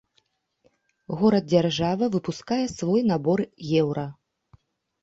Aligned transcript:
Горад-дзяржава 1.19 2.05
выпускае 2.17 2.65
свой 2.77 3.07
набор 3.13 3.39
еўра. 3.85 4.09